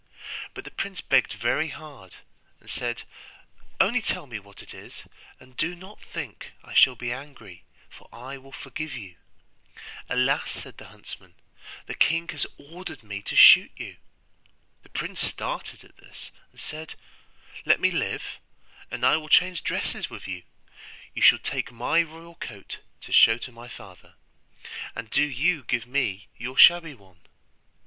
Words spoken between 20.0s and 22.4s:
with you; you shall take my royal